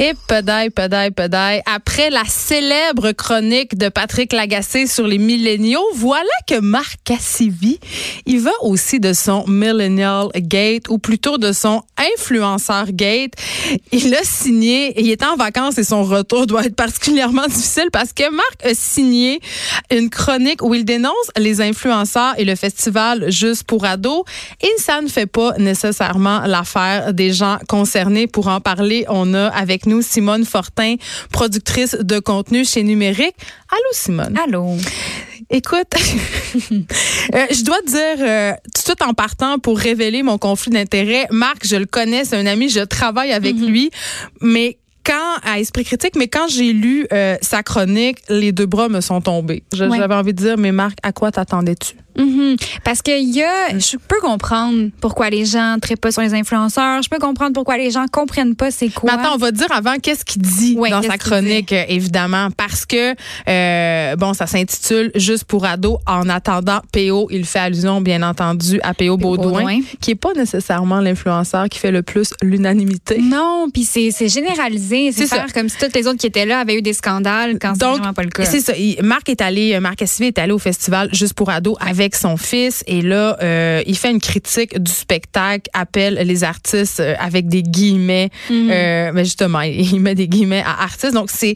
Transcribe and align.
Et 0.00 0.12
pedaille, 0.26 0.70
pedaille, 0.70 1.12
pedaille. 1.12 1.62
Après 1.72 2.10
la 2.10 2.24
célèbre 2.24 3.12
chronique 3.12 3.78
de 3.78 3.88
Patrick 3.88 4.32
Lagacé 4.32 4.88
sur 4.88 5.06
les 5.06 5.18
milléniaux, 5.18 5.84
voilà 5.94 6.24
que 6.48 6.58
Marc 6.58 6.98
Cassivi, 7.04 7.78
il 8.26 8.40
va 8.40 8.50
aussi 8.62 8.98
de 8.98 9.12
son 9.12 9.44
Millennial 9.46 10.30
Gate, 10.34 10.88
ou 10.88 10.98
plutôt 10.98 11.38
de 11.38 11.52
son 11.52 11.82
Influenceur 12.16 12.86
Gate. 12.90 13.34
Il 13.92 14.12
a 14.16 14.24
signé, 14.24 15.00
il 15.00 15.08
était 15.12 15.26
en 15.26 15.36
vacances 15.36 15.78
et 15.78 15.84
son 15.84 16.02
retour 16.02 16.48
doit 16.48 16.64
être 16.64 16.74
particulièrement 16.74 17.46
difficile 17.46 17.88
parce 17.92 18.12
que 18.12 18.28
Marc 18.30 18.64
a 18.64 18.74
signé 18.74 19.38
une 19.92 20.10
chronique 20.10 20.62
où 20.64 20.74
il 20.74 20.84
dénonce 20.84 21.14
les 21.36 21.60
influenceurs 21.60 22.34
et 22.36 22.44
le 22.44 22.56
festival 22.56 23.30
Juste 23.30 23.62
pour 23.62 23.84
ados. 23.84 24.24
Et 24.60 24.72
ça 24.78 25.00
ne 25.00 25.08
fait 25.08 25.26
pas 25.26 25.52
nécessairement 25.58 26.40
l'affaire 26.46 27.14
des 27.14 27.32
gens 27.32 27.58
concernés. 27.68 28.26
Pour 28.26 28.48
en 28.48 28.60
parler, 28.60 29.04
on 29.08 29.34
a 29.34 29.46
avec 29.48 29.83
nous 29.86 30.02
Simone 30.02 30.44
Fortin, 30.44 30.96
productrice 31.30 31.96
de 32.00 32.18
contenu 32.18 32.64
chez 32.64 32.82
Numérique. 32.82 33.36
Allô, 33.70 33.90
Simone? 33.92 34.38
Allô? 34.44 34.76
Écoute, 35.50 35.92
euh, 36.72 37.46
je 37.50 37.64
dois 37.64 37.80
te 37.82 37.90
dire, 37.90 38.26
euh, 38.26 38.52
tout 38.74 38.80
de 38.80 38.84
suite 38.86 39.02
en 39.02 39.14
partant 39.14 39.58
pour 39.58 39.78
révéler 39.78 40.22
mon 40.22 40.38
conflit 40.38 40.70
d'intérêt, 40.70 41.26
Marc, 41.30 41.66
je 41.66 41.76
le 41.76 41.86
connais, 41.86 42.24
c'est 42.24 42.36
un 42.36 42.46
ami, 42.46 42.68
je 42.68 42.80
travaille 42.80 43.32
avec 43.32 43.56
mm-hmm. 43.56 43.66
lui, 43.66 43.90
mais 44.40 44.78
quand 45.04 45.36
à 45.42 45.60
Esprit 45.60 45.84
critique, 45.84 46.16
mais 46.16 46.28
quand 46.28 46.48
j'ai 46.48 46.72
lu 46.72 47.06
euh, 47.12 47.36
sa 47.40 47.62
chronique, 47.62 48.18
les 48.28 48.52
deux 48.52 48.66
bras 48.66 48.88
me 48.88 49.00
sont 49.00 49.20
tombés. 49.20 49.62
J'avais 49.72 50.14
envie 50.14 50.34
de 50.34 50.38
dire, 50.38 50.58
mais 50.58 50.72
Marc, 50.72 50.98
à 51.02 51.12
quoi 51.12 51.30
t'attendais-tu? 51.30 51.94
Mhm. 52.16 52.56
Parce 52.84 53.02
que 53.02 53.10
y 53.10 53.42
a, 53.42 53.76
je 53.76 53.96
peux 53.96 54.20
comprendre 54.20 54.90
pourquoi 55.00 55.30
les 55.30 55.44
gens 55.44 55.76
ne 55.76 55.96
pas 55.96 56.12
sur 56.12 56.22
les 56.22 56.34
influenceurs. 56.34 57.02
Je 57.02 57.08
peux 57.08 57.18
comprendre 57.18 57.52
pourquoi 57.52 57.76
les 57.76 57.90
gens 57.90 58.06
comprennent 58.10 58.54
pas 58.54 58.70
c'est 58.70 58.88
quoi. 58.88 59.12
Mais 59.12 59.20
attends, 59.20 59.34
on 59.34 59.38
va 59.38 59.50
dire 59.50 59.66
avant 59.72 59.96
qu'est-ce 59.96 60.24
qu'il 60.24 60.42
dit 60.42 60.76
dans 60.76 61.02
sa 61.02 61.18
chronique, 61.18 61.72
évidemment, 61.72 62.48
parce 62.56 62.86
que 62.86 63.14
euh, 63.48 64.16
bon, 64.16 64.32
ça 64.32 64.46
s'intitule 64.46 65.10
Juste 65.14 65.44
pour 65.44 65.64
ados. 65.64 65.98
En 66.06 66.28
attendant, 66.28 66.80
PO, 66.92 67.28
il 67.30 67.44
fait 67.44 67.58
allusion, 67.58 68.00
bien 68.00 68.22
entendu, 68.22 68.80
à 68.82 68.94
PO 68.94 69.16
Baudouin, 69.16 69.80
qui 70.00 70.12
est 70.12 70.16
pas 70.16 70.32
nécessairement 70.34 71.00
l'influenceur 71.00 71.68
qui 71.68 71.78
fait 71.78 71.90
le 71.90 72.02
plus 72.02 72.32
l'unanimité. 72.42 73.18
Non, 73.20 73.68
puis 73.72 73.84
c'est 73.84 74.28
généralisé. 74.28 74.93
C'est 75.12 75.26
faire 75.26 75.52
comme 75.52 75.68
si 75.68 75.76
toutes 75.78 75.94
les 75.94 76.06
autres 76.06 76.18
qui 76.18 76.26
étaient 76.26 76.46
là 76.46 76.60
avaient 76.60 76.76
eu 76.76 76.82
des 76.82 76.92
scandales 76.92 77.58
quand 77.60 77.74
c'est 77.78 77.84
vraiment 77.84 78.12
pas 78.12 78.22
le 78.22 78.30
cas. 78.30 78.44
C'est 78.44 78.60
ça. 78.60 78.72
Marc 79.02 79.28
est 79.28 79.40
allé, 79.40 79.78
Marc 79.80 80.02
Assivé 80.02 80.28
est 80.28 80.38
allé 80.38 80.52
au 80.52 80.58
festival 80.58 81.08
Juste 81.12 81.34
pour 81.34 81.50
ados 81.50 81.76
avec 81.80 82.14
son 82.14 82.36
fils 82.36 82.82
et 82.86 83.02
là, 83.02 83.36
euh, 83.42 83.82
il 83.86 83.96
fait 83.96 84.10
une 84.10 84.20
critique 84.20 84.78
du 84.80 84.90
spectacle, 84.90 85.70
appelle 85.72 86.14
les 86.14 86.44
artistes 86.44 87.00
euh, 87.00 87.14
avec 87.18 87.48
des 87.48 87.62
guillemets. 87.62 88.30
Mhm. 88.50 88.70
euh, 88.70 89.10
mais 89.14 89.24
justement, 89.24 89.60
il 89.62 90.00
met 90.00 90.14
des 90.14 90.28
guillemets 90.28 90.62
à 90.64 90.82
artistes. 90.82 91.14
Donc 91.14 91.30
c'est, 91.30 91.54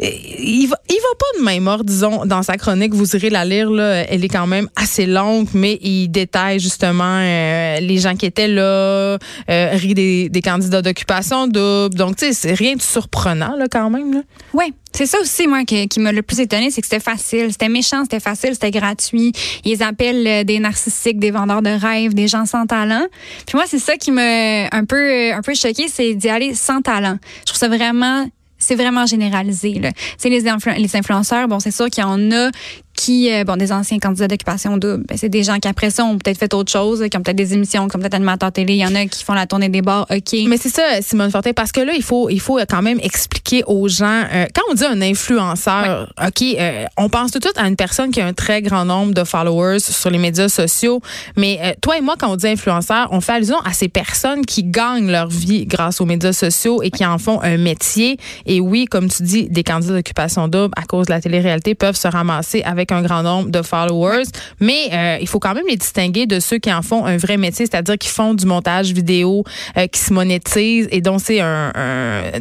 il 0.00 0.66
va, 0.66 0.76
il 0.88 0.96
va 0.96 1.14
pas 1.18 1.38
de 1.38 1.44
main 1.44 1.60
morte, 1.60 1.84
disons, 1.84 2.26
dans 2.26 2.42
sa 2.42 2.56
chronique. 2.56 2.94
Vous 2.94 3.16
irez 3.16 3.30
la 3.30 3.44
lire 3.44 3.70
là. 3.70 4.04
Elle 4.08 4.24
est 4.24 4.28
quand 4.28 4.46
même 4.46 4.68
assez 4.76 5.06
longue, 5.06 5.48
mais 5.54 5.78
il 5.82 6.08
détaille 6.08 6.60
justement 6.60 7.18
euh, 7.20 7.80
les 7.80 7.98
gens 7.98 8.16
qui 8.16 8.26
étaient 8.26 8.48
là, 8.48 9.18
rit 9.48 9.94
des, 9.94 10.28
des 10.28 10.42
candidats 10.42 10.82
d'occupation 10.82 11.46
double. 11.46 11.94
Donc 11.94 12.16
tu 12.16 12.32
sais, 12.32 12.52
rien 12.62 12.76
de 12.76 12.82
surprenant 12.82 13.56
là 13.56 13.66
quand 13.70 13.90
même. 13.90 14.22
Ouais. 14.52 14.72
C'est 14.94 15.06
ça 15.06 15.18
aussi, 15.20 15.46
moi, 15.46 15.64
qui, 15.64 15.88
qui 15.88 16.00
m'a 16.00 16.12
le 16.12 16.22
plus 16.22 16.38
étonné, 16.38 16.70
c'est 16.70 16.82
que 16.82 16.86
c'était 16.86 17.00
facile. 17.00 17.50
C'était 17.50 17.70
méchant, 17.70 18.02
c'était 18.02 18.20
facile, 18.20 18.50
c'était 18.52 18.70
gratuit. 18.70 19.32
Ils 19.64 19.82
appellent 19.82 20.26
euh, 20.26 20.44
des 20.44 20.58
narcissiques, 20.58 21.18
des 21.18 21.30
vendeurs 21.30 21.62
de 21.62 21.70
rêves, 21.70 22.12
des 22.12 22.28
gens 22.28 22.44
sans 22.44 22.66
talent. 22.66 23.06
Puis 23.46 23.56
moi, 23.56 23.64
c'est 23.66 23.78
ça 23.78 23.96
qui 23.96 24.10
m'a 24.10 24.66
un 24.70 24.84
peu, 24.84 25.32
un 25.32 25.40
peu 25.40 25.54
choqué, 25.54 25.88
c'est 25.88 26.14
d'y 26.14 26.28
aller 26.28 26.54
sans 26.54 26.82
talent. 26.82 27.16
Je 27.40 27.46
trouve 27.46 27.58
ça 27.58 27.68
vraiment 27.68 28.26
c'est 28.58 28.76
vraiment 28.76 29.06
généralisé. 29.06 29.74
Là. 29.80 29.90
les, 30.24 30.40
les 30.78 30.96
influenceurs, 30.96 31.48
bon, 31.48 31.58
c'est 31.58 31.72
sûr 31.72 31.90
qu'il 31.90 32.04
y 32.04 32.06
en 32.06 32.30
a 32.30 32.50
qui, 32.94 33.32
euh, 33.32 33.44
bon, 33.44 33.56
des 33.56 33.72
anciens 33.72 33.98
candidats 33.98 34.28
d'occupation 34.28 34.76
double, 34.76 35.04
ben, 35.08 35.16
c'est 35.16 35.28
des 35.28 35.42
gens 35.42 35.58
qui 35.58 35.68
après 35.68 35.90
ça 35.90 36.04
ont 36.04 36.18
peut-être 36.18 36.38
fait 36.38 36.52
autre 36.54 36.70
chose, 36.70 37.04
qui 37.10 37.16
ont 37.16 37.22
peut-être 37.22 37.36
des 37.36 37.54
émissions, 37.54 37.88
qui 37.88 37.96
ont 37.96 37.98
peut-être 37.98 38.14
animateurs 38.14 38.52
télé. 38.52 38.74
Il 38.74 38.80
y 38.80 38.86
en 38.86 38.94
a 38.94 39.06
qui 39.06 39.24
font 39.24 39.34
la 39.34 39.46
tournée 39.46 39.68
des 39.68 39.82
bars, 39.82 40.06
OK. 40.10 40.38
Mais 40.46 40.56
c'est 40.56 40.68
ça, 40.68 40.82
Simone 41.00 41.30
Fortin, 41.30 41.52
parce 41.52 41.72
que 41.72 41.80
là, 41.80 41.92
il 41.94 42.02
faut, 42.02 42.28
il 42.30 42.40
faut 42.40 42.58
quand 42.68 42.82
même 42.82 43.00
expliquer 43.02 43.64
aux 43.66 43.88
gens, 43.88 44.24
euh, 44.32 44.46
quand 44.54 44.62
on 44.70 44.74
dit 44.74 44.84
un 44.84 45.00
influenceur, 45.00 46.12
OK, 46.24 46.42
euh, 46.42 46.84
on 46.96 47.08
pense 47.08 47.32
tout 47.32 47.38
de 47.38 47.44
suite 47.44 47.58
à 47.58 47.66
une 47.66 47.76
personne 47.76 48.10
qui 48.10 48.20
a 48.20 48.26
un 48.26 48.34
très 48.34 48.62
grand 48.62 48.84
nombre 48.84 49.14
de 49.14 49.24
followers 49.24 49.80
sur 49.80 50.10
les 50.10 50.18
médias 50.18 50.48
sociaux. 50.48 51.00
Mais 51.36 51.76
toi 51.80 51.98
et 51.98 52.00
moi, 52.00 52.14
quand 52.18 52.30
on 52.30 52.36
dit 52.36 52.48
influenceur, 52.48 53.08
on 53.10 53.20
fait 53.20 53.32
allusion 53.32 53.58
à 53.64 53.72
ces 53.72 53.88
personnes 53.88 54.44
qui 54.44 54.64
gagnent 54.64 55.10
leur 55.10 55.28
vie 55.28 55.66
grâce 55.66 56.00
aux 56.00 56.06
médias 56.06 56.32
sociaux 56.32 56.82
et 56.82 56.90
qui 56.90 57.04
en 57.04 57.18
font 57.18 57.40
un 57.42 57.56
métier. 57.56 58.18
Et 58.46 58.60
oui, 58.60 58.84
comme 58.84 59.08
tu 59.08 59.22
dis, 59.22 59.48
des 59.48 59.64
candidats 59.64 59.94
d'occupation 59.94 60.48
double 60.48 60.72
à 60.76 60.82
cause 60.82 61.06
de 61.06 61.12
la 61.12 61.20
télé-réalité 61.20 61.74
peuvent 61.74 61.96
se 61.96 62.08
ramasser 62.08 62.62
avec 62.62 62.91
un 62.92 63.02
grand 63.02 63.22
nombre 63.22 63.50
de 63.50 63.62
followers, 63.62 64.24
mais 64.60 64.88
euh, 64.92 65.18
il 65.20 65.28
faut 65.28 65.38
quand 65.38 65.54
même 65.54 65.66
les 65.68 65.76
distinguer 65.76 66.26
de 66.26 66.40
ceux 66.40 66.58
qui 66.58 66.72
en 66.72 66.82
font 66.82 67.04
un 67.04 67.16
vrai 67.16 67.36
métier, 67.36 67.66
c'est-à-dire 67.66 67.98
qui 67.98 68.08
font 68.08 68.34
du 68.34 68.46
montage 68.46 68.92
vidéo, 68.92 69.44
euh, 69.76 69.86
qui 69.86 70.00
se 70.00 70.12
monétisent 70.12 70.88
et 70.90 71.00
dont 71.00 71.18
c'est 71.18 71.40
un, 71.40 71.72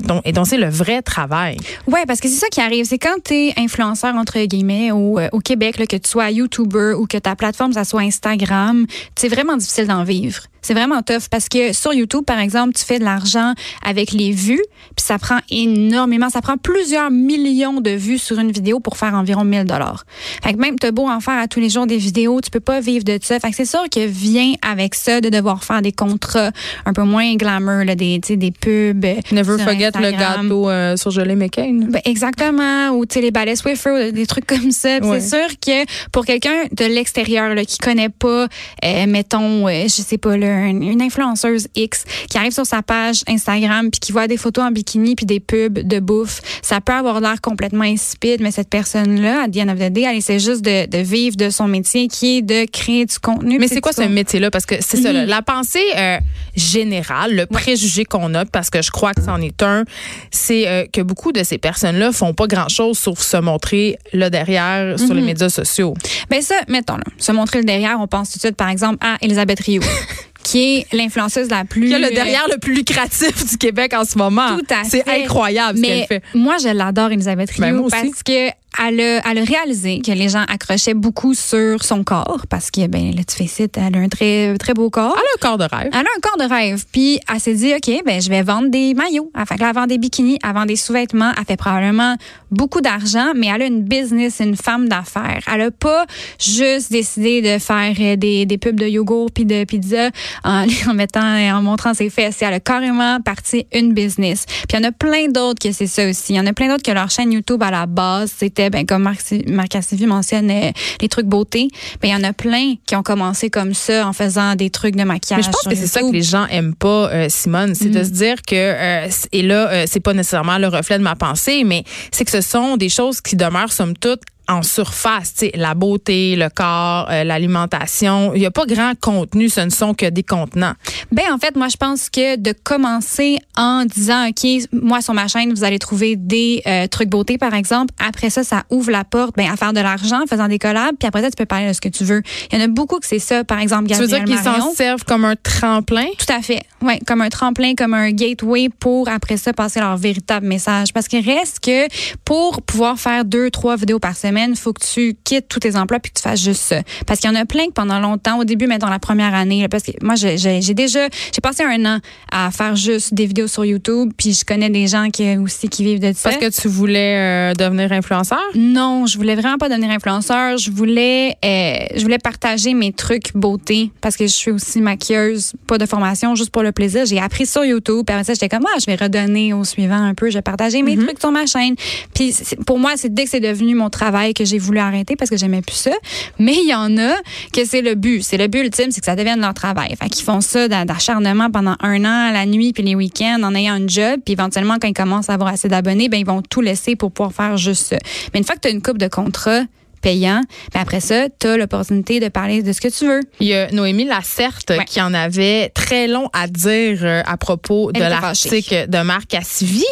dont, 0.03 0.21
et 0.25 0.31
dont 0.31 0.45
c'est 0.45 0.57
le 0.57 0.69
vrai 0.69 1.01
travail. 1.01 1.57
Ouais, 1.87 2.05
parce 2.07 2.19
que 2.19 2.27
c'est 2.27 2.39
ça 2.39 2.47
qui 2.47 2.61
arrive, 2.61 2.85
c'est 2.85 2.99
quand 2.99 3.15
tu 3.23 3.33
es 3.33 3.53
influenceur 3.57 4.15
entre 4.15 4.39
guillemets 4.45 4.91
au, 4.91 5.19
euh, 5.19 5.29
au 5.31 5.39
Québec, 5.39 5.77
là, 5.77 5.85
que 5.85 5.95
tu 5.95 6.09
sois 6.09 6.31
YouTuber 6.31 6.93
ou 6.97 7.07
que 7.07 7.17
ta 7.17 7.35
plateforme 7.35 7.73
ça 7.73 7.83
soit 7.83 8.01
Instagram, 8.01 8.85
c'est 9.15 9.29
vraiment 9.29 9.57
difficile 9.57 9.87
d'en 9.87 10.03
vivre. 10.03 10.43
C'est 10.61 10.73
vraiment 10.73 11.01
tough 11.01 11.27
parce 11.29 11.49
que 11.49 11.73
sur 11.73 11.93
YouTube, 11.93 12.23
par 12.25 12.39
exemple, 12.39 12.73
tu 12.73 12.83
fais 12.83 12.99
de 12.99 13.03
l'argent 13.03 13.53
avec 13.83 14.11
les 14.11 14.31
vues, 14.31 14.63
puis 14.95 15.05
ça 15.05 15.17
prend 15.17 15.39
énormément, 15.49 16.29
ça 16.29 16.41
prend 16.41 16.57
plusieurs 16.57 17.11
millions 17.11 17.81
de 17.81 17.91
vues 17.91 18.17
sur 18.17 18.39
une 18.39 18.51
vidéo 18.51 18.79
pour 18.79 18.97
faire 18.97 19.13
environ 19.13 19.43
1000 19.43 19.65
dollars. 19.65 20.05
Fait 20.43 20.53
que 20.53 20.59
même 20.59 20.77
t'as 20.77 20.91
beau 20.91 21.07
en 21.07 21.19
faire 21.19 21.39
à 21.39 21.47
tous 21.47 21.59
les 21.59 21.69
jours 21.69 21.87
des 21.87 21.97
vidéos, 21.97 22.41
tu 22.41 22.49
peux 22.49 22.59
pas 22.59 22.79
vivre 22.79 23.03
de 23.03 23.17
ça. 23.21 23.39
Fait 23.39 23.49
que 23.49 23.55
c'est 23.55 23.65
sûr 23.65 23.83
que 23.89 24.05
vient 24.05 24.53
avec 24.61 24.95
ça 24.95 25.21
de 25.21 25.29
devoir 25.29 25.63
faire 25.63 25.81
des 25.81 25.91
contrats 25.91 26.51
un 26.85 26.93
peu 26.93 27.03
moins 27.03 27.35
glamour, 27.35 27.83
là, 27.85 27.95
des, 27.95 28.19
des 28.19 28.51
pubs. 28.51 29.05
Never 29.31 29.57
forget 29.63 29.91
le 29.95 30.11
gâteau 30.11 30.69
euh, 30.69 30.95
sur 30.97 31.11
Jolie 31.11 31.35
McCain. 31.35 31.79
Ben, 31.89 32.01
exactement. 32.05 32.89
Ou 32.91 33.05
les 33.15 33.31
balais 33.31 33.55
Swiffer, 33.55 34.11
des 34.11 34.25
trucs 34.25 34.45
comme 34.45 34.71
ça. 34.71 34.99
C'est 35.01 35.21
sûr 35.21 35.47
que 35.59 35.85
pour 36.11 36.25
quelqu'un 36.25 36.63
de 36.71 36.85
l'extérieur 36.85 37.55
qui 37.67 37.77
connaît 37.77 38.09
pas, 38.09 38.47
euh, 38.83 39.05
mettons, 39.07 39.67
euh, 39.67 39.83
je 39.83 40.01
sais 40.01 40.17
pas, 40.17 40.37
là, 40.37 40.50
une, 40.51 41.01
influenceuse 41.01 41.67
X 41.75 42.03
qui 42.29 42.37
arrive 42.37 42.51
sur 42.51 42.65
sa 42.65 42.81
page 42.81 43.23
Instagram 43.27 43.89
puis 43.89 43.99
qui 43.99 44.11
voit 44.11 44.27
des 44.27 44.37
photos 44.37 44.65
en 44.65 44.71
bikini 44.71 45.15
puis 45.15 45.25
des 45.25 45.39
pubs 45.39 45.79
de 45.79 45.99
bouffe, 45.99 46.41
ça 46.61 46.81
peut 46.81 46.93
avoir 46.93 47.19
l'air 47.21 47.41
complètement 47.41 47.83
insipide, 47.83 48.41
mais 48.41 48.51
cette 48.51 48.69
personne-là, 48.69 49.43
à 49.43 49.47
the 49.47 49.57
end 49.57 49.69
of 49.69 49.79
the 49.79 49.91
day, 49.91 50.01
elle 50.01 50.17
essaie 50.17 50.39
juste 50.39 50.61
de, 50.61 51.01
vivre 51.01 51.35
de 51.35 51.49
son 51.49 51.67
métier 51.67 52.07
qui 52.07 52.37
est 52.37 52.41
de 52.41 52.65
créer 52.69 53.05
du 53.05 53.17
contenu. 53.19 53.57
Mais 53.59 53.67
c'est 53.67 53.81
quoi 53.81 53.93
ce 53.93 54.03
métier-là? 54.03 54.51
Parce 54.51 54.65
que 54.65 54.75
c'est 54.79 54.97
ça, 54.97 55.11
mhm. 55.11 55.25
la 55.25 55.41
pensée 55.41 55.79
euh, 55.97 56.19
générale, 56.55 57.35
le 57.35 57.45
préjugé 57.45 58.05
qu'on 58.05 58.33
a, 58.35 58.45
parce 58.45 58.69
que 58.69 58.81
je 58.81 58.91
crois 58.91 59.13
que 59.13 59.21
c'en 59.21 59.41
est 59.41 59.63
un, 59.63 59.83
c'est 60.29 60.67
euh, 60.67 60.85
que 60.91 61.01
beaucoup 61.01 61.31
de 61.31 61.43
ces 61.43 61.57
personnes-là 61.57 62.11
font 62.11 62.33
pas 62.33 62.47
grand-chose 62.47 62.97
sauf 62.97 63.19
se 63.19 63.37
montrer 63.37 63.97
là 64.13 64.29
derrière 64.29 64.97
sur 64.99 65.13
les 65.13 65.21
mhm. 65.21 65.27
médias 65.27 65.49
sociaux. 65.49 65.93
Ben 66.29 66.41
ça, 66.41 66.55
mettons, 66.67 66.97
là, 66.97 67.03
se 67.17 67.31
montrer 67.31 67.59
le 67.59 67.65
derrière, 67.65 67.99
on 67.99 68.07
pense 68.07 68.31
tout 68.31 68.37
de 68.37 68.41
suite, 68.41 68.55
par 68.55 68.69
exemple, 68.69 68.97
à 69.01 69.17
Elisabeth 69.21 69.59
Rio. 69.59 69.81
qui 70.51 70.79
est 70.79 70.93
l'influenceuse 70.93 71.49
la 71.49 71.63
plus. 71.63 71.87
Qui 71.87 71.95
a 71.95 71.99
le 71.99 72.09
derrière 72.09 72.45
le 72.51 72.57
plus 72.57 72.73
lucratif 72.73 73.49
du 73.49 73.57
Québec 73.57 73.93
en 73.93 74.03
ce 74.03 74.17
moment. 74.17 74.57
Tout 74.57 74.65
à 74.69 74.83
C'est 74.83 75.07
incroyable 75.07 75.77
ce 75.77 75.83
qu'elle 75.83 76.07
fait. 76.07 76.21
Moi, 76.33 76.57
je 76.61 76.69
l'adore, 76.69 77.11
Elisabeth 77.11 77.57
ben, 77.57 77.75
Rioux, 77.75 77.87
parce 77.89 78.23
que 78.23 78.49
elle 78.79 79.01
a, 79.01 79.29
elle 79.29 79.37
a 79.37 79.43
réalisé 79.43 80.01
que 80.01 80.11
les 80.11 80.29
gens 80.29 80.43
accrochaient 80.47 80.93
beaucoup 80.93 81.33
sur 81.33 81.83
son 81.83 82.03
corps 82.03 82.45
parce 82.49 82.71
que, 82.71 82.87
ben, 82.87 83.13
là, 83.15 83.23
tu 83.27 83.35
fais 83.35 83.47
site, 83.47 83.77
elle 83.77 83.95
a 83.95 83.99
un 83.99 84.07
très, 84.07 84.57
très 84.57 84.73
beau 84.73 84.89
corps. 84.89 85.15
Elle 85.15 85.19
a 85.19 85.47
un 85.47 85.49
corps 85.49 85.57
de 85.57 85.75
rêve. 85.75 85.89
Elle 85.91 85.99
a 85.99 86.09
un 86.17 86.21
corps 86.21 86.37
de 86.37 86.53
rêve. 86.53 86.85
Puis 86.91 87.19
elle 87.31 87.39
s'est 87.39 87.53
dit, 87.53 87.73
OK, 87.73 88.03
ben, 88.05 88.21
je 88.21 88.29
vais 88.29 88.43
vendre 88.43 88.69
des 88.69 88.93
maillots. 88.93 89.31
Elle 89.37 89.45
fait 89.45 89.55
que 89.55 89.61
là, 89.61 89.69
elle 89.69 89.75
vend 89.75 89.87
des 89.87 89.97
bikinis, 89.97 90.39
elle 90.43 90.53
vend 90.53 90.65
des 90.65 90.77
sous-vêtements. 90.77 91.31
Elle 91.37 91.45
fait 91.45 91.57
probablement 91.57 92.15
beaucoup 92.49 92.81
d'argent, 92.81 93.33
mais 93.35 93.47
elle 93.47 93.61
a 93.61 93.65
une 93.65 93.83
business, 93.83 94.39
une 94.39 94.55
femme 94.55 94.87
d'affaires. 94.87 95.41
Elle 95.51 95.61
a 95.61 95.71
pas 95.71 96.05
juste 96.39 96.91
décidé 96.91 97.41
de 97.41 97.59
faire 97.59 97.93
euh, 97.99 98.15
des, 98.15 98.45
des 98.45 98.57
pubs 98.57 98.79
de 98.79 98.87
yogourt 98.87 99.31
puis 99.31 99.45
de 99.45 99.63
pizza 99.65 100.09
en, 100.43 100.65
en 100.87 100.93
mettant, 100.93 101.21
en 101.21 101.61
montrant 101.61 101.93
ses 101.93 102.09
fesses. 102.09 102.41
Elle 102.41 102.53
a 102.53 102.59
carrément 102.59 103.19
parti 103.21 103.65
une 103.73 103.93
business. 103.93 104.45
Puis 104.45 104.77
il 104.77 104.81
y 104.81 104.85
en 104.85 104.87
a 104.87 104.91
plein 104.91 105.27
d'autres 105.27 105.59
que 105.59 105.73
c'est 105.73 105.87
ça 105.87 106.07
aussi. 106.07 106.33
Il 106.33 106.35
y 106.37 106.39
en 106.39 106.47
a 106.47 106.53
plein 106.53 106.69
d'autres 106.69 106.83
que 106.83 106.91
leur 106.91 107.09
chaîne 107.09 107.31
YouTube 107.33 107.61
à 107.63 107.71
la 107.71 107.85
base, 107.85 108.33
c'était, 108.37 108.60
ben, 108.69 108.85
comme 108.85 109.03
Marc, 109.03 109.19
Marc 109.47 109.69
Cassivi 109.69 110.05
mentionne, 110.05 110.49
euh, 110.49 110.71
les 111.01 111.09
trucs 111.09 111.25
beauté. 111.25 111.69
Ben, 112.01 112.09
il 112.09 112.11
y 112.11 112.15
en 112.15 112.23
a 112.23 112.33
plein 112.33 112.75
qui 112.85 112.95
ont 112.95 113.03
commencé 113.03 113.49
comme 113.49 113.73
ça 113.73 114.07
en 114.07 114.13
faisant 114.13 114.55
des 114.55 114.69
trucs 114.69 114.95
de 114.95 115.03
maquillage. 115.03 115.39
Mais 115.39 115.43
je 115.43 115.49
pense 115.49 115.67
que 115.67 115.75
c'est 115.75 115.87
ça 115.87 116.01
que 116.01 116.11
les 116.11 116.21
gens 116.21 116.45
aiment 116.47 116.75
pas, 116.75 117.09
euh, 117.11 117.27
Simone, 117.29 117.75
c'est 117.75 117.89
de 117.89 118.03
se 118.03 118.09
dire 118.09 118.41
que 118.41 118.55
euh, 118.55 119.09
et 119.31 119.41
là, 119.41 119.69
euh, 119.69 119.85
c'est 119.87 119.99
pas 119.99 120.13
nécessairement 120.13 120.57
le 120.57 120.67
reflet 120.67 120.97
de 120.97 121.03
ma 121.03 121.15
pensée, 121.15 121.63
mais 121.63 121.83
c'est 122.11 122.25
que 122.25 122.31
ce 122.31 122.41
sont 122.41 122.77
des 122.77 122.89
choses 122.89 123.21
qui 123.21 123.35
demeurent 123.35 123.71
somme 123.71 123.95
toute 123.97 124.21
en 124.51 124.63
surface, 124.63 125.33
tu 125.33 125.45
sais, 125.45 125.51
la 125.55 125.73
beauté, 125.73 126.35
le 126.35 126.49
corps, 126.49 127.07
euh, 127.09 127.23
l'alimentation. 127.23 128.33
Il 128.33 128.39
n'y 128.39 128.45
a 128.45 128.51
pas 128.51 128.65
grand 128.65 128.93
contenu, 128.99 129.49
ce 129.49 129.61
ne 129.61 129.69
sont 129.69 129.93
que 129.93 130.09
des 130.09 130.23
contenants. 130.23 130.73
Ben 131.11 131.25
en 131.31 131.37
fait, 131.37 131.55
moi 131.55 131.67
je 131.69 131.77
pense 131.77 132.09
que 132.09 132.35
de 132.35 132.53
commencer 132.63 133.37
en 133.55 133.85
disant 133.85 134.27
OK, 134.27 134.47
moi 134.73 135.01
sur 135.01 135.13
ma 135.13 135.27
chaîne, 135.27 135.53
vous 135.53 135.63
allez 135.63 135.79
trouver 135.79 136.15
des 136.15 136.61
euh, 136.67 136.87
trucs 136.87 137.09
beauté 137.09 137.37
par 137.37 137.53
exemple. 137.53 137.93
Après 138.05 138.29
ça, 138.29 138.43
ça 138.43 138.63
ouvre 138.69 138.91
la 138.91 139.03
porte 139.03 139.35
ben 139.35 139.49
à 139.51 139.55
faire 139.55 139.73
de 139.73 139.79
l'argent 139.79 140.23
en 140.23 140.27
faisant 140.27 140.47
des 140.47 140.59
collabs, 140.59 140.95
puis 140.99 141.07
après 141.07 141.21
ça 141.21 141.29
tu 141.29 141.35
peux 141.37 141.45
parler 141.45 141.69
de 141.69 141.73
ce 141.73 141.81
que 141.81 141.89
tu 141.89 142.03
veux. 142.03 142.21
Il 142.51 142.59
y 142.59 142.61
en 142.61 142.65
a 142.65 142.67
beaucoup 142.67 142.99
que 142.99 143.07
c'est 143.07 143.19
ça, 143.19 143.43
par 143.43 143.59
exemple 143.59 143.89
tu 143.89 143.95
veux 143.95 144.07
Gabriel 144.07 144.25
dire 144.25 144.53
qu'ils 144.53 144.61
s'en 144.61 144.73
servent 144.73 145.03
comme 145.05 145.25
un 145.25 145.35
tremplin? 145.35 146.07
Tout 146.17 146.33
à 146.33 146.41
fait. 146.41 146.63
Ouais, 146.81 146.99
comme 147.05 147.21
un 147.21 147.29
tremplin, 147.29 147.75
comme 147.75 147.93
un 147.93 148.11
gateway 148.11 148.69
pour 148.69 149.07
après 149.07 149.37
ça 149.37 149.53
passer 149.53 149.79
leur 149.79 149.97
véritable 149.97 150.47
message. 150.47 150.93
Parce 150.93 151.07
qu'il 151.07 151.23
reste 151.23 151.59
que 151.59 151.87
pour 152.25 152.61
pouvoir 152.63 152.99
faire 152.99 153.25
deux, 153.25 153.49
trois 153.51 153.75
vidéos 153.75 153.99
par 153.99 154.15
semaine, 154.15 154.40
faut 154.55 154.73
que 154.73 154.83
tu 154.85 155.15
quittes 155.23 155.47
tous 155.47 155.59
tes 155.59 155.75
emplois 155.75 155.99
puis 155.99 156.11
que 156.11 156.19
tu 156.19 156.23
fasses 156.23 156.41
juste 156.41 156.61
ça. 156.61 156.81
Parce 157.05 157.19
qu'il 157.19 157.29
y 157.29 157.33
en 157.33 157.39
a 157.39 157.45
plein 157.45 157.67
que 157.67 157.73
pendant 157.73 157.99
longtemps, 157.99 158.39
au 158.39 158.43
début, 158.43 158.67
mettons 158.67 158.87
la 158.87 158.99
première 158.99 159.33
année, 159.33 159.61
là, 159.61 159.69
parce 159.69 159.83
que 159.83 159.91
moi, 160.01 160.15
j'ai 160.15 160.73
déjà, 160.73 161.07
j'ai 161.33 161.41
passé 161.41 161.63
un 161.63 161.85
an 161.85 161.99
à 162.31 162.51
faire 162.51 162.75
juste 162.75 163.13
des 163.13 163.25
vidéos 163.25 163.47
sur 163.47 163.65
YouTube, 163.65 164.11
puis 164.17 164.33
je 164.33 164.45
connais 164.45 164.69
des 164.69 164.87
gens 164.87 165.09
qui 165.09 165.37
aussi 165.37 165.69
qui 165.69 165.83
vivent 165.83 165.99
de 165.99 166.13
ça. 166.13 166.29
Parce 166.29 166.41
que 166.41 166.61
tu 166.61 166.67
voulais 166.67 167.15
euh, 167.17 167.53
devenir 167.53 167.91
influenceur? 167.91 168.41
Non, 168.55 169.05
je 169.05 169.17
voulais 169.17 169.35
vraiment 169.35 169.57
pas 169.57 169.69
devenir 169.69 169.89
influenceur. 169.91 170.57
Je 170.57 170.71
voulais, 170.71 171.37
euh, 171.43 171.85
je 171.95 172.01
voulais 172.01 172.17
partager 172.17 172.73
mes 172.73 172.91
trucs 172.91 173.35
beauté 173.35 173.91
parce 174.01 174.15
que 174.15 174.25
je 174.25 174.31
suis 174.31 174.51
aussi 174.51 174.81
maquilleuse, 174.81 175.53
pas 175.67 175.77
de 175.77 175.85
formation, 175.85 176.35
juste 176.35 176.51
pour 176.51 176.63
le 176.63 176.71
plaisir. 176.71 177.05
J'ai 177.05 177.19
appris 177.19 177.45
sur 177.45 177.63
YouTube. 177.63 178.03
Puis 178.05 178.13
après 178.13 178.23
ça, 178.23 178.33
j'étais 178.33 178.49
comme, 178.49 178.65
ah, 178.67 178.77
je 178.79 178.85
vais 178.85 178.95
redonner 178.95 179.53
au 179.53 179.63
suivant 179.63 180.01
un 180.01 180.13
peu. 180.13 180.29
Je 180.29 180.35
vais 180.35 180.41
partager 180.41 180.81
mes 180.81 180.97
trucs 180.97 181.19
sur 181.19 181.31
ma 181.31 181.45
chaîne. 181.45 181.75
Puis 182.13 182.35
pour 182.65 182.79
moi, 182.79 182.93
c'est 182.95 183.13
dès 183.13 183.25
que 183.25 183.29
c'est 183.29 183.39
devenu 183.39 183.75
mon 183.75 183.89
travail 183.89 184.20
que 184.35 184.45
j'ai 184.45 184.57
voulu 184.57 184.79
arrêter 184.79 185.15
parce 185.15 185.29
que 185.29 185.37
j'aimais 185.37 185.61
plus 185.61 185.75
ça. 185.75 185.91
Mais 186.39 186.53
il 186.53 186.69
y 186.69 186.73
en 186.75 186.97
a 186.97 187.15
que 187.53 187.65
c'est 187.65 187.81
le 187.81 187.95
but. 187.95 188.21
C'est 188.23 188.37
le 188.37 188.47
but 188.47 188.59
ultime, 188.61 188.91
c'est 188.91 188.99
que 189.01 189.05
ça 189.05 189.15
devienne 189.15 189.41
leur 189.41 189.53
travail. 189.53 189.95
Fait 190.01 190.09
qu'ils 190.09 190.23
font 190.23 190.41
ça 190.41 190.67
d'a- 190.67 190.85
d'acharnement 190.85 191.49
pendant 191.49 191.75
un 191.81 192.05
an, 192.05 192.31
la 192.31 192.45
nuit 192.45 192.73
puis 192.73 192.83
les 192.83 192.95
week-ends, 192.95 193.41
en 193.43 193.53
ayant 193.55 193.73
un 193.73 193.87
job. 193.87 194.19
Puis 194.23 194.33
éventuellement, 194.33 194.75
quand 194.81 194.87
ils 194.87 194.93
commencent 194.93 195.29
à 195.29 195.33
avoir 195.33 195.49
assez 195.49 195.67
d'abonnés, 195.67 196.09
ben 196.09 196.17
ils 196.19 196.25
vont 196.25 196.41
tout 196.41 196.61
laisser 196.61 196.95
pour 196.95 197.11
pouvoir 197.11 197.33
faire 197.33 197.57
juste 197.57 197.87
ça. 197.87 197.97
Mais 198.33 198.39
une 198.39 198.45
fois 198.45 198.55
que 198.55 198.61
tu 198.61 198.67
as 198.67 198.71
une 198.71 198.81
coupe 198.81 198.97
de 198.97 199.07
contrat 199.07 199.61
payant, 200.01 200.41
ben 200.73 200.81
après 200.81 200.99
ça, 200.99 201.27
tu 201.39 201.47
as 201.47 201.57
l'opportunité 201.57 202.19
de 202.19 202.27
parler 202.27 202.63
de 202.63 202.73
ce 202.73 202.81
que 202.81 202.87
tu 202.87 203.07
veux. 203.07 203.21
Il 203.39 203.47
y 203.47 203.53
a 203.53 203.69
Noémie 203.71 204.05
Lacerte 204.05 204.69
Ouais. 204.71 204.85
qui 204.85 205.01
en 205.01 205.13
avait 205.13 205.69
très 205.69 206.07
long 206.07 206.29
à 206.33 206.47
dire 206.47 206.99
euh, 207.03 207.21
à 207.25 207.37
propos 207.37 207.91
de 207.91 207.99
Elle 207.99 208.07
était 208.11 208.21
l'article 208.21 208.89
de 208.89 209.01
Marc 209.01 209.27
Cassivi. 209.27 209.85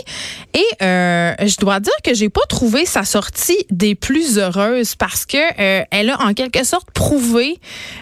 Et 0.54 0.66
euh, 0.84 1.34
je 1.40 1.56
dois 1.58 1.80
dire 1.80 1.94
que 2.04 2.14
j'ai 2.14 2.30
pas 2.30 2.46
trouvé 2.50 2.86
sa 2.86 3.04
sortie 3.04 3.58
des 3.70 3.96
plus 3.96 4.38
heureuses 4.38 4.96
parce 4.96 5.26
que 5.26 5.38
euh, 5.38 5.84
elle 5.92 6.10
a 6.10 6.22
en 6.22 6.34
quelque 6.34 6.64
sorte 6.64 6.90
prouvé 6.92 7.60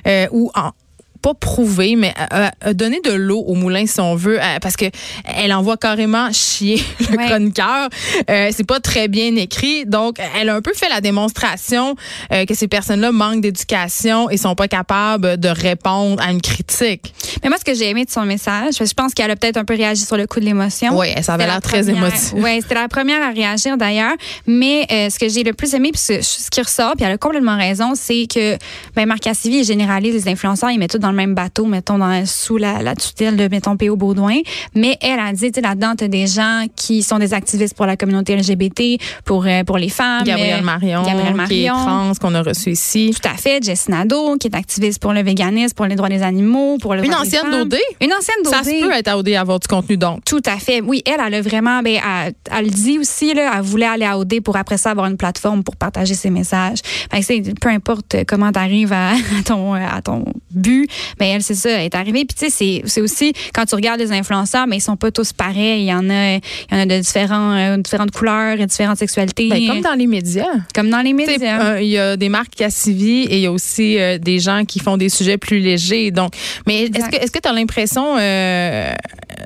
euh, 0.07 0.27
ou 0.31 0.51
en 0.55 0.71
pas 1.17 1.33
prouvé, 1.33 1.95
mais 1.95 2.13
a, 2.17 2.51
a 2.61 2.73
donné 2.73 2.99
de 3.03 3.11
l'eau 3.11 3.39
au 3.39 3.53
moulin, 3.55 3.85
si 3.85 3.99
on 3.99 4.15
veut, 4.15 4.39
parce 4.61 4.75
que 4.75 4.85
elle 5.25 5.53
envoie 5.53 5.77
carrément 5.77 6.31
chier 6.31 6.81
le 7.11 7.17
Ouais. 7.17 7.25
chroniqueur. 7.27 7.89
Euh, 8.29 8.49
c'est 8.55 8.65
pas 8.67 8.79
très 8.79 9.07
bien 9.07 9.35
écrit, 9.35 9.85
donc 9.85 10.17
elle 10.39 10.49
a 10.49 10.55
un 10.55 10.61
peu 10.61 10.73
fait 10.73 10.89
la 10.89 11.01
démonstration 11.01 11.95
euh, 12.31 12.45
que 12.45 12.53
ces 12.53 12.67
personnes-là 12.67 13.11
manquent 13.11 13.41
d'éducation 13.41 14.29
et 14.29 14.37
sont 14.37 14.55
pas 14.55 14.67
capables 14.67 15.37
de 15.37 15.49
répondre 15.49 16.21
à 16.21 16.31
une 16.31 16.41
critique. 16.41 17.13
Mais 17.43 17.49
moi, 17.49 17.57
ce 17.59 17.65
que 17.65 17.73
j'ai 17.77 17.89
aimé 17.89 18.05
de 18.05 18.09
son 18.11 18.23
message, 18.25 18.75
je 18.79 18.93
pense 18.93 19.13
qu'elle 19.13 19.31
a 19.31 19.35
peut-être 19.35 19.57
un 19.57 19.65
peu 19.65 19.75
réagi 19.75 20.03
sur 20.05 20.17
le 20.17 20.27
coup 20.27 20.39
de 20.39 20.45
l'émotion. 20.45 20.97
Oui, 20.97 21.07
ça 21.21 21.33
avait 21.33 21.45
l'air 21.45 21.55
la 21.55 21.61
très 21.61 21.81
première- 21.81 21.97
émotif. 21.97 22.33
Ouais, 22.33 22.59
c'était 22.61 22.75
la 22.75 22.87
première 22.87 23.21
à 23.21 23.31
réagir 23.31 23.77
d'ailleurs. 23.77 24.13
Mais 24.45 24.85
euh, 24.91 25.09
ce 25.09 25.19
que 25.19 25.27
j'ai 25.29 25.43
le 25.43 25.53
plus 25.53 25.73
aimé, 25.73 25.91
puis 25.93 26.01
ce, 26.01 26.21
ce 26.21 26.49
qui 26.49 26.61
ressort, 26.61 26.93
puis 26.95 27.05
elle 27.05 27.11
a 27.13 27.17
complètement 27.17 27.57
raison, 27.57 27.93
c'est 27.95 28.27
que 28.33 28.57
ben, 28.95 29.05
Marc 29.05 29.21
Cassivi 29.21 29.57
il 29.59 29.63
généralise 29.65 30.13
les 30.13 30.31
influenceurs, 30.31 30.69
ils 30.71 30.77
mettent 30.79 30.91
tout 30.91 30.97
dans 30.99 31.06
le 31.09 31.15
même 31.15 31.35
bateau, 31.35 31.65
mettons, 31.65 31.97
dans, 31.97 32.25
sous 32.25 32.57
la, 32.57 32.81
la 32.81 32.95
tutelle 32.95 33.35
de, 33.35 33.47
mettons, 33.49 33.77
P.O. 33.77 33.95
Baudouin. 33.95 34.39
Mais 34.75 34.97
elle 35.01 35.19
a 35.19 35.31
dit, 35.33 35.51
tu 35.51 35.55
sais, 35.55 35.61
là-dedans, 35.61 35.93
t'as 35.97 36.07
des 36.07 36.27
gens 36.27 36.65
qui 36.75 37.03
sont 37.03 37.19
des 37.19 37.33
activistes 37.33 37.75
pour 37.75 37.85
la 37.85 37.97
communauté 37.97 38.35
LGBT, 38.35 39.01
pour, 39.25 39.45
euh, 39.45 39.63
pour 39.63 39.77
les 39.77 39.89
femmes. 39.89 40.23
Gabrielle 40.23 40.61
euh, 40.61 40.63
Marion, 40.63 41.03
Gabrielle 41.03 41.47
qui 41.47 41.63
est 41.65 41.69
Marion. 41.69 41.85
trans, 41.85 42.11
qu'on 42.19 42.35
a 42.35 42.41
reçu 42.41 42.71
ici. 42.71 43.13
Tout 43.19 43.27
à 43.29 43.35
fait. 43.35 43.63
Jess 43.63 43.89
Nadeau, 43.89 44.37
qui 44.37 44.47
est 44.47 44.55
activiste 44.55 44.99
pour 44.99 45.13
le 45.13 45.21
véganisme, 45.23 45.73
pour 45.75 45.85
les 45.85 45.95
droits 45.95 46.09
des 46.09 46.23
animaux, 46.23 46.77
pour 46.79 46.95
le 46.95 47.03
Une 47.05 47.13
ancienne 47.13 47.49
d'OD. 47.51 47.75
Une 48.01 48.13
ancienne 48.13 48.43
d'OD. 48.43 48.53
Ça 48.53 48.63
se 48.63 48.81
peut 48.81 48.91
être 48.91 49.07
à 49.07 49.17
OD 49.17 49.29
avoir 49.29 49.59
du 49.59 49.67
contenu, 49.67 49.97
donc. 49.97 50.23
Tout 50.25 50.41
à 50.45 50.57
fait. 50.57 50.81
Oui, 50.81 51.01
elle, 51.05 51.21
elle 51.25 51.33
a 51.33 51.41
vraiment, 51.41 51.81
ben, 51.81 51.99
elle, 52.25 52.33
elle 52.51 52.65
le 52.65 52.71
dit 52.71 52.99
aussi, 52.99 53.33
là, 53.33 53.53
elle 53.55 53.61
voulait 53.61 53.85
aller 53.85 54.05
à 54.05 54.17
OD 54.17 54.41
pour 54.41 54.55
après 54.55 54.77
ça 54.77 54.91
avoir 54.91 55.07
une 55.07 55.17
plateforme 55.17 55.63
pour 55.63 55.75
partager 55.75 56.13
ses 56.13 56.29
messages. 56.29 56.79
Fait 57.11 57.21
que 57.21 57.53
peu 57.59 57.69
importe 57.69 58.15
comment 58.27 58.51
tu 58.51 58.59
arrives 58.59 58.93
à, 58.93 59.11
à 59.39 59.43
ton, 59.45 59.73
à 59.73 60.01
ton 60.01 60.25
but, 60.51 60.89
ben, 61.19 61.25
elle, 61.25 61.43
c'est 61.43 61.55
ça, 61.55 61.69
elle 61.69 61.85
est 61.85 61.95
arrivée. 61.95 62.25
Puis, 62.25 62.37
tu 62.37 62.49
sais, 62.49 62.81
c'est, 62.85 63.01
aussi, 63.01 63.33
quand 63.53 63.65
tu 63.65 63.75
regardes 63.75 63.99
les 63.99 64.11
influenceurs, 64.11 64.67
mais 64.67 64.77
ils 64.77 64.81
sont 64.81 64.97
pas 64.97 65.11
tous 65.11 65.33
pareils. 65.33 65.81
Il 65.81 65.87
y 65.87 65.93
en 65.93 66.09
a, 66.09 66.35
il 66.35 66.41
y 66.71 66.75
en 66.75 66.79
a 66.79 66.85
de 66.85 66.99
différents, 66.99 67.51
euh, 67.53 67.77
différentes 67.77 68.11
couleurs 68.11 68.57
différentes 68.67 68.97
sexualités. 68.97 69.49
Ben, 69.49 69.67
comme 69.67 69.81
dans 69.81 69.93
les 69.93 70.07
médias. 70.07 70.45
Comme 70.75 70.89
dans 70.89 71.01
les 71.01 71.13
médias. 71.13 71.73
euh, 71.73 71.81
Il 71.81 71.89
y 71.89 71.97
a 71.97 72.15
des 72.17 72.29
marques 72.29 72.55
Cassivi 72.55 73.23
et 73.23 73.37
il 73.37 73.41
y 73.41 73.45
a 73.45 73.51
aussi 73.51 73.97
euh, 73.99 74.17
des 74.17 74.39
gens 74.39 74.65
qui 74.65 74.79
font 74.79 74.97
des 74.97 75.09
sujets 75.09 75.37
plus 75.37 75.59
légers. 75.59 76.11
Donc, 76.11 76.33
mais 76.65 76.83
est-ce 76.85 77.09
que 77.09 77.15
est-ce 77.15 77.31
que 77.31 77.39
tu 77.39 77.49
as 77.49 77.53
l'impression 77.53 78.15
euh, 78.19 78.93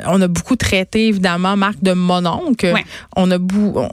on 0.07 0.21
a 0.21 0.27
beaucoup 0.27 0.55
traité 0.55 1.07
évidemment 1.07 1.55
Marc 1.57 1.81
de 1.81 1.93
mononcle. 1.93 2.71
Ouais. 2.73 2.85
On 3.15 3.29
a 3.31 3.37
bou- 3.37 3.73
on, 3.75 3.89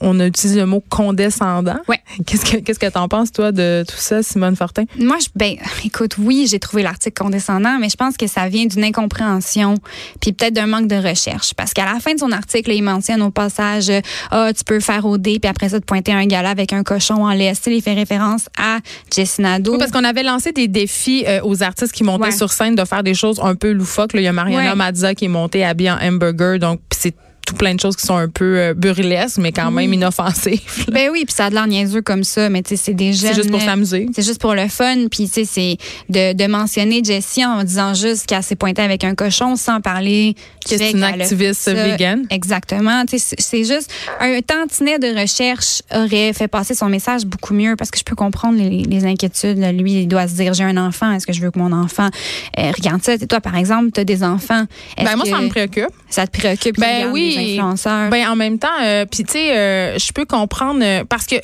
on 0.00 0.20
a 0.20 0.26
utilisé 0.26 0.60
le 0.60 0.66
mot 0.66 0.82
condescendant. 0.88 1.78
Ouais. 1.88 2.00
Qu'est-ce 2.26 2.44
que 2.44 2.56
qu'est-ce 2.58 2.78
que 2.78 2.86
t'en 2.90 3.08
penses 3.08 3.32
toi 3.32 3.52
de 3.52 3.84
tout 3.88 3.96
ça 3.96 4.22
Simone 4.22 4.56
Fortin? 4.56 4.84
Moi, 4.98 5.16
je, 5.20 5.28
ben, 5.34 5.54
écoute, 5.84 6.16
oui, 6.18 6.46
j'ai 6.50 6.58
trouvé 6.58 6.82
l'article 6.82 7.22
condescendant, 7.22 7.78
mais 7.80 7.88
je 7.88 7.96
pense 7.96 8.16
que 8.16 8.26
ça 8.26 8.48
vient 8.48 8.66
d'une 8.66 8.84
incompréhension, 8.84 9.74
puis 10.20 10.32
peut-être 10.32 10.54
d'un 10.54 10.66
manque 10.66 10.88
de 10.88 10.96
recherche. 10.96 11.54
Parce 11.54 11.72
qu'à 11.72 11.84
la 11.92 12.00
fin 12.00 12.14
de 12.14 12.18
son 12.20 12.32
article, 12.32 12.70
il 12.72 12.82
mentionne 12.82 13.22
au 13.22 13.30
passage, 13.30 13.90
ah, 14.30 14.50
tu 14.56 14.64
peux 14.64 14.80
faire 14.80 15.04
OD, 15.06 15.22
puis 15.22 15.40
après 15.48 15.70
ça, 15.70 15.80
te 15.80 15.84
pointer 15.84 16.12
un 16.12 16.26
gala 16.26 16.50
avec 16.50 16.72
un 16.72 16.82
cochon 16.82 17.24
en 17.24 17.32
laisse. 17.32 17.60
Il 17.66 17.82
fait 17.82 17.94
référence 17.94 18.48
à 18.58 18.78
Jessie 19.14 19.40
Nadeau. 19.42 19.72
Oui, 19.72 19.78
parce 19.78 19.90
qu'on 19.90 20.04
avait 20.04 20.22
lancé 20.22 20.52
des 20.52 20.68
défis 20.68 21.24
euh, 21.26 21.40
aux 21.44 21.62
artistes 21.62 21.92
qui 21.92 22.04
montaient 22.04 22.18
Ouais. 22.18 22.30
sur 22.32 22.50
scène 22.52 22.74
de 22.74 22.84
faire 22.84 23.02
des 23.02 23.14
choses 23.14 23.40
un 23.42 23.54
peu 23.54 23.70
loufoques. 23.72 24.12
Là, 24.12 24.20
il 24.20 24.24
y 24.24 24.28
a 24.28 24.32
Mariana. 24.32 24.74
Mazza 24.74 25.14
qui 25.14 25.26
est 25.26 25.28
montée 25.38 25.64
habillée 25.64 25.90
en 25.90 25.98
hamburger, 25.98 26.58
donc 26.58 26.80
c'est 26.92 27.14
tout 27.48 27.54
plein 27.54 27.74
de 27.74 27.80
choses 27.80 27.96
qui 27.96 28.06
sont 28.06 28.16
un 28.16 28.28
peu 28.28 28.58
euh, 28.58 28.74
burlesques, 28.74 29.38
mais 29.38 29.52
quand 29.52 29.70
même 29.70 29.92
inoffensives. 29.92 30.60
Ben 30.92 31.08
oui, 31.10 31.24
puis 31.24 31.34
ça 31.34 31.46
a 31.46 31.50
de 31.50 31.54
l'air 31.54 31.66
niaiseux 31.66 32.02
comme 32.02 32.22
ça, 32.22 32.50
mais 32.50 32.62
tu 32.62 32.70
sais, 32.70 32.76
c'est 32.76 32.94
des 32.94 33.14
jeunes. 33.14 33.30
C'est 33.30 33.36
juste 33.36 33.50
pour 33.50 33.60
s'amuser. 33.60 34.06
C'est 34.14 34.22
juste 34.22 34.40
pour 34.40 34.54
le 34.54 34.68
fun. 34.68 35.06
Puis, 35.10 35.28
tu 35.28 35.32
sais, 35.32 35.44
c'est 35.44 35.76
de, 36.10 36.34
de 36.34 36.46
mentionner 36.46 37.02
Jessie 37.02 37.44
en 37.44 37.64
disant 37.64 37.94
juste 37.94 38.26
qu'elle 38.26 38.42
s'est 38.42 38.56
pointée 38.56 38.82
avec 38.82 39.02
un 39.02 39.14
cochon 39.14 39.56
sans 39.56 39.80
parler 39.80 40.34
Que 40.68 40.76
c'est 40.76 40.90
une 40.90 41.02
activiste 41.02 41.70
végane. 41.70 42.26
Exactement. 42.28 43.06
Tu 43.06 43.18
sais, 43.18 43.36
c'est 43.38 43.64
juste 43.64 43.90
un 44.20 44.38
tantinet 44.42 44.98
de 44.98 45.18
recherche 45.18 45.82
aurait 45.94 46.34
fait 46.34 46.48
passer 46.48 46.74
son 46.74 46.90
message 46.90 47.24
beaucoup 47.24 47.54
mieux 47.54 47.76
parce 47.76 47.90
que 47.90 47.98
je 47.98 48.04
peux 48.04 48.16
comprendre 48.16 48.58
les, 48.58 48.82
les 48.82 49.04
inquiétudes. 49.06 49.58
Lui, 49.78 50.02
il 50.02 50.08
doit 50.08 50.28
se 50.28 50.34
dire 50.34 50.52
j'ai 50.52 50.64
un 50.64 50.76
enfant. 50.76 51.12
Est-ce 51.12 51.26
que 51.26 51.32
je 51.32 51.40
veux 51.40 51.50
que 51.50 51.58
mon 51.58 51.72
enfant 51.72 52.10
euh, 52.58 52.72
regarde 52.76 53.02
ça? 53.02 53.16
Toi, 53.16 53.40
par 53.40 53.56
exemple, 53.56 53.90
tu 53.92 54.00
as 54.00 54.04
des 54.04 54.22
enfants. 54.22 54.64
Ben, 54.98 55.16
moi, 55.16 55.24
ça 55.24 55.40
me 55.40 55.48
préoccupe. 55.48 55.88
ça 56.10 56.26
te 56.26 56.38
préoccupe? 56.38 56.78
Ben 56.78 57.10
oui, 57.10 57.37
influenceurs. 57.38 58.10
Ben 58.10 58.28
en 58.28 58.36
même 58.36 58.58
temps, 58.58 58.68
euh, 58.82 59.04
puis 59.10 59.24
tu 59.24 59.32
sais, 59.32 59.56
euh, 59.56 59.98
je 59.98 60.12
peux 60.12 60.24
comprendre 60.24 60.80
euh, 60.82 61.04
parce 61.08 61.26
que 61.26 61.36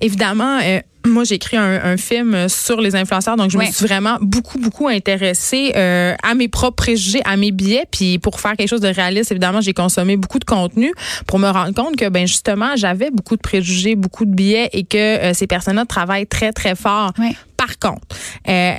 évidemment. 0.00 0.58
euh, 0.62 0.80
moi, 1.06 1.22
j'ai 1.24 1.36
écrit 1.36 1.56
un, 1.56 1.80
un 1.84 1.96
film 1.96 2.48
sur 2.48 2.80
les 2.82 2.94
influenceurs, 2.94 3.36
donc 3.36 3.50
je 3.50 3.56
Ouais. 3.56 3.68
me 3.68 3.72
suis 3.72 3.86
vraiment 3.86 4.18
beaucoup, 4.20 4.58
beaucoup 4.58 4.88
intéressée 4.88 5.72
euh, 5.74 6.14
à 6.22 6.34
mes 6.34 6.48
propres 6.48 6.74
préjugés, 6.74 7.22
à 7.24 7.36
mes 7.36 7.50
biais. 7.50 7.84
Puis 7.90 8.18
pour 8.18 8.40
faire 8.40 8.56
quelque 8.56 8.68
chose 8.68 8.80
de 8.82 8.88
réaliste, 8.88 9.30
évidemment, 9.30 9.60
j'ai 9.62 9.72
consommé 9.72 10.16
beaucoup 10.16 10.40
de 10.40 10.44
contenu 10.44 10.92
pour 11.26 11.38
me 11.38 11.48
rendre 11.48 11.72
compte 11.72 11.96
que, 11.96 12.08
ben 12.10 12.26
justement, 12.26 12.76
j'avais 12.76 13.10
beaucoup 13.10 13.36
de 13.36 13.40
préjugés, 13.40 13.94
beaucoup 13.94 14.26
de 14.26 14.32
biais 14.34 14.68
et 14.72 14.84
que 14.84 14.98
euh, 14.98 15.32
ces 15.34 15.46
personnes-là 15.46 15.86
travaillent 15.86 16.26
très, 16.26 16.52
très 16.52 16.74
fort. 16.74 17.12
Ouais. 17.18 17.34
Par 17.68 17.90
contre, 17.92 18.06
euh, 18.48 18.74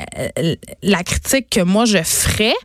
la 0.82 1.04
critique 1.04 1.50
que 1.50 1.62
moi 1.62 1.86
je 1.86 2.02
ferais, 2.02 2.56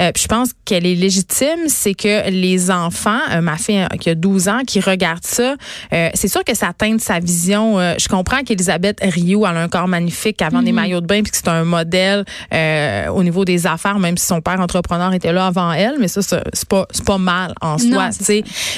euh, 0.00 0.10
puis 0.12 0.22
je 0.22 0.28
pense 0.28 0.50
qu'elle 0.64 0.86
est 0.86 0.94
légitime, 0.94 1.68
c'est 1.68 1.94
que 1.94 2.30
les 2.30 2.70
enfants, 2.70 3.18
euh, 3.32 3.40
ma 3.40 3.56
fille 3.56 3.80
euh, 3.80 3.96
qui 4.00 4.10
a 4.10 4.14
12 4.14 4.48
ans, 4.48 4.60
qui 4.66 4.80
regarde 4.80 5.24
ça, 5.24 5.56
euh, 5.92 6.08
c'est 6.14 6.28
sûr 6.28 6.42
que 6.44 6.54
ça 6.54 6.72
teinte 6.76 7.00
sa 7.00 7.18
vision. 7.18 7.78
Euh, 7.78 7.94
je 7.98 8.08
comprends 8.08 8.42
qu'Elisabeth 8.42 9.00
Rio 9.02 9.44
a 9.44 9.50
un 9.50 9.68
corps 9.68 9.88
magnifique, 9.88 10.38
qu'elle 10.38 10.52
vend 10.52 10.62
des 10.62 10.72
maillots 10.72 11.00
de 11.00 11.06
bain, 11.06 11.22
puis 11.22 11.30
que 11.30 11.36
c'est 11.36 11.48
un 11.48 11.64
modèle 11.64 12.24
euh, 12.52 13.08
au 13.08 13.22
niveau 13.22 13.44
des 13.44 13.66
affaires, 13.66 13.98
même 13.98 14.16
si 14.16 14.26
son 14.26 14.40
père 14.40 14.60
entrepreneur 14.60 15.12
était 15.12 15.32
là 15.32 15.46
avant 15.46 15.72
elle, 15.72 15.96
mais 16.00 16.08
ça, 16.08 16.22
c'est 16.22 16.68
pas, 16.68 16.86
pas 17.04 17.18
mal 17.18 17.52
en 17.60 17.76
soi. 17.78 18.08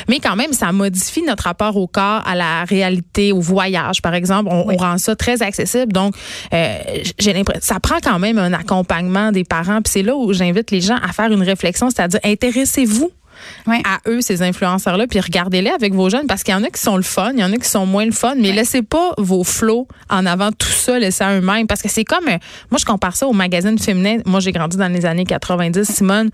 Mais 0.09 0.19
quand 0.19 0.37
même, 0.37 0.53
ça 0.53 0.73
modifie 0.73 1.23
notre 1.23 1.45
rapport 1.45 1.77
au 1.77 1.87
corps, 1.87 2.23
à 2.27 2.35
la 2.35 2.65
réalité, 2.65 3.33
au 3.33 3.41
voyage, 3.41 4.03
par 4.03 4.15
exemple. 4.15 4.49
On, 4.51 4.73
on 4.73 4.77
rend 4.77 4.99
ça 4.99 5.15
très 5.15 5.43
accessible. 5.43 5.93
Donc, 5.93 6.15
euh, 6.53 6.79
j'ai 7.19 7.33
l'impression, 7.33 7.61
ça 7.63 7.81
prend 7.81 7.99
quand 8.03 8.19
même 8.19 8.39
un 8.39 8.53
accompagnement 8.53 9.33
des 9.33 9.45
parents. 9.45 9.83
Puis 9.83 9.93
c'est 9.93 10.03
là 10.03 10.17
où 10.17 10.33
j'invite 10.33 10.71
les 10.71 10.81
gens 10.81 10.97
à 10.97 11.13
faire 11.13 11.33
une 11.33 11.43
réflexion, 11.43 11.91
c'est-à-dire 11.91 12.21
intéressez-vous 12.25 13.11
Ouais. 13.67 13.81
à 13.85 13.99
eux, 14.09 14.21
ces 14.21 14.43
influenceurs-là, 14.43 15.07
puis 15.07 15.21
regardez-les 15.21 15.71
avec 15.71 15.95
vos 15.95 16.09
jeunes, 16.11 16.27
parce 16.27 16.43
qu'il 16.43 16.53
y 16.53 16.57
en 16.57 16.63
a 16.65 16.69
qui 16.69 16.81
sont 16.81 16.97
le 16.97 17.03
fun, 17.03 17.33
il 17.35 17.41
y 17.41 17.45
en 17.45 17.53
a 17.53 17.57
qui 17.57 17.69
sont 17.69 17.87
moins 17.87 18.05
le 18.05 18.13
fun, 18.13 18.35
mais 18.39 18.53
laissez 18.53 18.83
pas 18.83 19.13
vos 19.19 19.45
flots 19.45 19.87
en 20.11 20.27
avant 20.27 20.51
tout 20.53 20.67
ça, 20.69 20.99
laissez 20.99 21.25
à 21.25 21.37
eux-mêmes, 21.37 21.67
parce 21.67 21.83
que 21.83 21.89
c'est 21.89 22.05
comme, 22.05 22.29
euh, 22.29 22.39
moi 22.71 22.79
je 22.79 22.85
compare 22.85 23.17
ça 23.17 23.27
au 23.27 23.33
magazine 23.33 23.79
féminin, 23.79 24.19
moi 24.27 24.41
j'ai 24.41 24.53
grandi 24.53 24.77
dans 24.77 24.93
les 24.93 25.05
années 25.07 25.25
90, 25.25 25.85
Simone, 25.91 26.31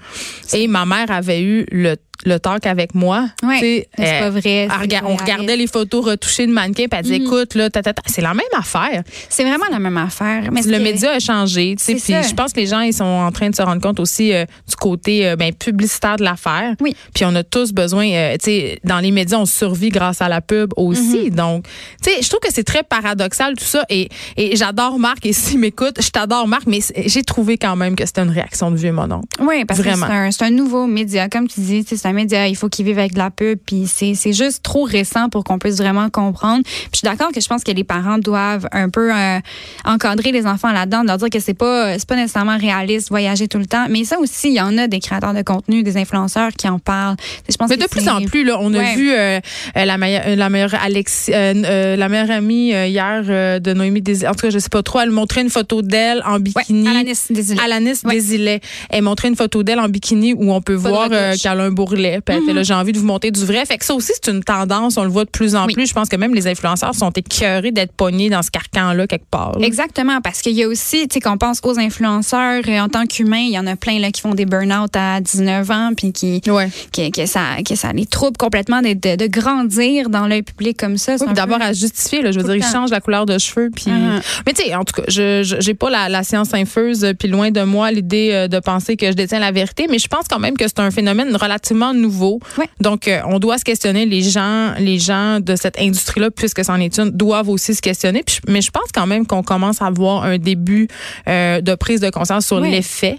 et 0.52 0.68
ma 0.68 0.84
mère 0.86 1.10
avait 1.10 1.42
eu 1.42 1.66
le 1.70 1.96
le 2.24 2.38
talk 2.38 2.66
avec 2.66 2.94
moi. 2.94 3.26
Ouais. 3.42 3.58
Mais 3.60 3.88
c'est 3.98 4.16
euh, 4.16 4.20
pas 4.20 4.30
vrai, 4.30 4.68
rega- 4.68 5.00
pas 5.00 5.06
on 5.08 5.16
regardait 5.16 5.56
les 5.56 5.66
photos 5.66 6.04
retouchées 6.04 6.46
de 6.46 6.52
mannequins, 6.52 6.86
puis 6.88 6.96
elle 6.96 7.02
disait, 7.02 7.16
écoute, 7.16 7.56
là, 7.56 7.68
c'est 8.06 8.20
la 8.20 8.32
même 8.32 8.46
affaire. 8.56 9.02
C'est 9.28 9.42
vraiment 9.42 9.64
la 9.72 9.80
même 9.80 9.96
affaire. 9.96 10.44
Mais 10.52 10.62
Le 10.62 10.78
média 10.78 11.10
a 11.10 11.18
changé, 11.18 11.74
tu 11.76 11.82
sais, 11.82 11.94
puis 11.96 12.28
je 12.28 12.32
pense 12.34 12.52
que 12.52 12.60
les 12.60 12.66
gens 12.66 12.78
ils 12.80 12.92
sont 12.92 13.02
en 13.02 13.32
train 13.32 13.50
de 13.50 13.56
se 13.56 13.62
rendre 13.62 13.82
compte 13.82 13.98
aussi 13.98 14.32
euh, 14.32 14.44
du 14.68 14.76
côté 14.76 15.26
euh, 15.26 15.34
ben, 15.34 15.52
publicitaire 15.52 16.14
de 16.14 16.22
l'affaire. 16.22 16.76
Oui. 16.80 16.91
Puis 17.14 17.24
on 17.24 17.34
a 17.34 17.42
tous 17.42 17.72
besoin, 17.72 18.08
euh, 18.10 18.32
tu 18.34 18.44
sais, 18.46 18.78
dans 18.84 19.00
les 19.00 19.10
médias 19.10 19.38
on 19.38 19.46
survit 19.46 19.90
grâce 19.90 20.20
à 20.20 20.28
la 20.28 20.40
pub 20.40 20.72
aussi. 20.76 21.30
Mm-hmm. 21.30 21.34
Donc, 21.34 21.66
tu 22.02 22.10
sais, 22.10 22.22
je 22.22 22.28
trouve 22.28 22.40
que 22.40 22.52
c'est 22.52 22.64
très 22.64 22.82
paradoxal 22.82 23.54
tout 23.56 23.64
ça 23.64 23.84
et, 23.88 24.08
et 24.36 24.56
j'adore 24.56 24.98
Marc 24.98 25.24
et 25.26 25.32
s'il 25.32 25.58
m'écoute, 25.58 25.96
je 26.00 26.10
t'adore 26.10 26.46
Marc, 26.48 26.66
mais 26.66 26.80
j'ai 27.06 27.22
trouvé 27.22 27.58
quand 27.58 27.76
même 27.76 27.96
que 27.96 28.06
c'était 28.06 28.22
une 28.22 28.30
réaction 28.30 28.70
de 28.70 28.76
vieux 28.76 28.92
mon 28.92 29.10
oncle. 29.10 29.26
Oui, 29.40 29.64
parce 29.64 29.80
Vraiment. 29.80 30.06
que 30.06 30.30
c'est 30.30 30.44
un, 30.44 30.50
nouveau 30.50 30.86
média. 30.86 31.28
Comme 31.28 31.48
tu 31.48 31.60
dis, 31.60 31.84
c'est 31.86 32.06
un 32.06 32.12
média, 32.12 32.46
il 32.46 32.56
faut 32.56 32.68
qu'il 32.68 32.84
vive 32.84 32.98
avec 32.98 33.14
de 33.14 33.18
la 33.18 33.30
pub. 33.30 33.58
Puis 33.64 33.86
c'est 33.86 34.32
juste 34.32 34.62
trop 34.62 34.84
récent 34.84 35.28
pour 35.28 35.44
qu'on 35.44 35.58
puisse 35.58 35.76
vraiment 35.76 36.10
comprendre. 36.10 36.62
Puis 36.64 36.88
je 36.92 36.98
suis 36.98 37.04
d'accord 37.04 37.32
que 37.32 37.40
je 37.40 37.48
pense 37.48 37.64
que 37.64 37.72
les 37.72 37.84
parents 37.84 38.18
doivent 38.18 38.68
un 38.72 38.88
peu 38.88 39.14
euh, 39.14 39.38
encadrer 39.84 40.32
les 40.32 40.46
enfants 40.46 40.72
là-dedans, 40.72 41.02
leur 41.02 41.18
dire 41.18 41.30
que 41.30 41.40
c'est 41.40 41.54
pas, 41.54 41.96
pas 42.06 42.16
nécessairement 42.16 42.58
réaliste 42.58 43.08
voyager 43.08 43.48
tout 43.48 43.58
le 43.58 43.66
temps. 43.66 43.86
Mais 43.88 44.04
ça 44.04 44.18
aussi, 44.18 44.48
il 44.48 44.54
y 44.54 44.60
en 44.60 44.76
a 44.78 44.86
des 44.86 45.00
créateurs 45.00 45.34
de 45.34 45.42
contenu, 45.42 45.82
des 45.82 45.96
influenceurs 45.96 46.52
qui 46.52 46.68
en 46.68 46.78
Je 46.86 47.56
pense 47.56 47.70
Mais 47.70 47.76
de 47.76 47.86
plus 47.86 48.08
en 48.08 48.22
plus, 48.22 48.44
là, 48.44 48.56
on 48.60 48.72
a 48.74 48.94
vu 48.94 49.10
euh, 49.12 49.38
euh, 49.76 49.84
la, 49.84 49.98
meilleure, 49.98 50.22
euh, 50.26 50.36
la 50.36 50.50
meilleure 50.50 50.74
Alex, 50.82 51.30
euh, 51.32 51.54
euh, 51.64 51.96
la 51.96 52.08
meilleure 52.08 52.30
amie 52.30 52.68
hier 52.70 53.22
de 53.60 53.72
Noémie 53.72 54.02
Desilets. 54.02 54.28
En 54.28 54.32
tout 54.34 54.46
cas, 54.46 54.50
je 54.50 54.58
sais 54.58 54.68
pas 54.68 54.82
trop. 54.82 55.00
Elle 55.00 55.10
montrait 55.10 55.42
une 55.42 55.50
photo 55.50 55.82
d'elle 55.82 56.22
en 56.26 56.34
Ouais, 56.34 56.40
bikini. 56.40 56.88
Alanis 56.88 57.18
Desilets. 57.30 57.60
Alanis 57.62 58.00
Ouais. 58.04 58.14
Desilets. 58.14 58.60
Elle 58.90 59.02
montrait 59.02 59.28
une 59.28 59.36
photo 59.36 59.62
d'elle 59.62 59.80
en 59.80 59.88
bikini 59.88 60.34
où 60.34 60.52
on 60.52 60.60
peut 60.60 60.74
voir 60.74 61.08
qu'elle 61.08 61.60
a 61.60 61.62
un 61.62 61.70
bourrelet. 61.70 62.20
Puis 62.24 62.52
là, 62.52 62.62
j'ai 62.62 62.74
envie 62.74 62.92
de 62.92 62.98
vous 62.98 63.06
montrer 63.06 63.30
du 63.30 63.44
vrai. 63.44 63.64
Fait 63.66 63.78
que 63.78 63.84
ça 63.84 63.94
aussi, 63.94 64.12
c'est 64.20 64.30
une 64.30 64.42
tendance. 64.42 64.96
On 64.96 65.04
le 65.04 65.10
voit 65.10 65.24
de 65.24 65.30
plus 65.30 65.54
en 65.54 65.66
Oui. 65.66 65.74
plus. 65.74 65.86
Je 65.86 65.94
pense 65.94 66.08
que 66.08 66.16
même 66.16 66.34
les 66.34 66.46
influenceurs 66.46 66.94
sont 66.94 67.10
écœurés 67.10 67.70
d'être 67.70 67.92
pognés 67.92 68.30
dans 68.30 68.42
ce 68.42 68.50
carcan-là 68.50 69.06
quelque 69.06 69.28
part. 69.30 69.58
là. 69.58 69.66
Exactement, 69.66 70.20
parce 70.20 70.40
qu'il 70.42 70.52
y 70.52 70.62
a 70.64 70.68
aussi, 70.68 71.06
tu 71.08 71.14
sais, 71.14 71.20
qu'on 71.20 71.38
pense 71.38 71.60
aux 71.62 71.78
influenceurs 71.78 72.62
en 72.68 72.88
tant 72.88 73.06
qu'humains, 73.06 73.36
il 73.46 73.52
y 73.52 73.58
en 73.58 73.66
a 73.66 73.76
plein 73.76 73.98
là 73.98 74.10
qui 74.10 74.20
font 74.20 74.34
des 74.34 74.46
burn-out 74.46 74.90
à 74.96 75.20
19 75.20 75.70
ans, 75.70 75.90
puis 75.96 76.12
qui, 76.12 76.40
Ouais. 76.48 76.68
Que, 76.92 77.10
que 77.10 77.26
ça, 77.26 77.62
que 77.66 77.74
ça 77.74 77.92
les 77.92 78.06
trouble 78.06 78.36
complètement 78.36 78.80
de, 78.82 78.94
de, 78.94 79.16
de 79.16 79.26
grandir 79.26 80.08
dans 80.10 80.26
l'œil 80.26 80.42
public 80.42 80.76
comme 80.78 80.96
ça. 80.96 81.16
Oui, 81.20 81.32
d'avoir 81.34 81.60
à 81.62 81.72
justifier, 81.72 82.22
là, 82.22 82.32
je 82.32 82.38
veux 82.40 82.44
dire, 82.44 82.56
ils 82.56 82.72
changent 82.72 82.90
la 82.90 83.00
couleur 83.00 83.26
de 83.26 83.38
cheveux. 83.38 83.70
Puis... 83.74 83.90
Mhm. 83.90 84.20
Mais 84.46 84.52
tu 84.52 84.62
sais, 84.64 84.74
en 84.74 84.84
tout 84.84 85.00
cas, 85.00 85.02
je 85.08 85.42
j'ai 85.60 85.74
pas 85.74 85.90
la, 85.90 86.08
la 86.08 86.22
science 86.22 86.54
infuse, 86.54 87.04
euh, 87.04 87.12
puis 87.14 87.28
loin 87.28 87.50
de 87.50 87.62
moi 87.62 87.90
l'idée 87.90 88.30
euh, 88.32 88.48
de 88.48 88.58
penser 88.58 88.96
que 88.96 89.06
je 89.06 89.12
détiens 89.12 89.38
la 89.38 89.52
vérité, 89.52 89.86
mais 89.90 89.98
je 89.98 90.08
pense 90.08 90.26
quand 90.28 90.38
même 90.38 90.56
que 90.56 90.66
c'est 90.66 90.80
un 90.80 90.90
phénomène 90.90 91.34
relativement 91.36 91.94
nouveau. 91.94 92.40
Ouais. 92.58 92.68
Donc, 92.80 93.08
euh, 93.08 93.20
on 93.26 93.38
doit 93.38 93.58
se 93.58 93.64
questionner. 93.64 94.06
Les 94.06 94.22
gens, 94.22 94.72
les 94.78 94.98
gens 94.98 95.40
de 95.40 95.56
cette 95.56 95.78
industrie-là, 95.80 96.30
puisque 96.30 96.64
c'en 96.64 96.76
est 96.80 96.98
une, 96.98 97.10
doivent 97.10 97.48
aussi 97.48 97.74
se 97.74 97.82
questionner. 97.82 98.22
Puis 98.22 98.40
mais 98.48 98.60
je 98.62 98.70
pense 98.70 98.90
quand 98.94 99.06
même 99.06 99.26
qu'on 99.26 99.42
commence 99.42 99.82
à 99.82 99.90
voir 99.90 100.24
un 100.24 100.38
début 100.38 100.88
euh, 101.28 101.60
de 101.60 101.74
prise 101.74 102.00
de 102.00 102.10
conscience 102.10 102.46
sur 102.46 102.60
Ouais. 102.60 102.70
l'effet. 102.70 103.18